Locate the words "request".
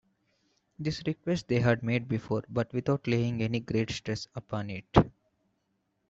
1.05-1.47